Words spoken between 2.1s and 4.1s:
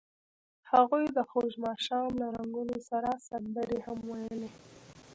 له رنګونو سره سندرې هم